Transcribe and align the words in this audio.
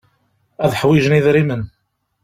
Ad 0.63 0.71
ḥwijen 0.79 1.17
idrimen. 1.19 1.63